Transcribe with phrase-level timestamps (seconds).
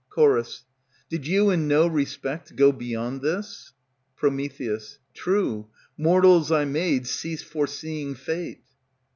[0.11, 0.63] Ch.
[1.09, 3.73] Did you in no respect go beyond this?
[4.15, 4.29] Pr.
[5.13, 8.63] True, mortals I made cease foreseeing fate.